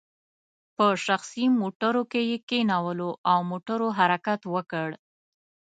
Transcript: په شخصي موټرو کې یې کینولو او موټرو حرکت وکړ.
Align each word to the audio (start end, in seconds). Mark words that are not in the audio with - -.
په 0.75 0.87
شخصي 1.05 1.45
موټرو 1.59 2.03
کې 2.11 2.21
یې 2.31 2.37
کینولو 2.49 3.09
او 3.31 3.39
موټرو 3.51 3.87
حرکت 3.97 4.41
وکړ. 4.53 4.87